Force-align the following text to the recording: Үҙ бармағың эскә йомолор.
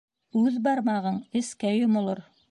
Үҙ 0.43 0.55
бармағың 0.67 1.19
эскә 1.41 1.75
йомолор. 1.81 2.23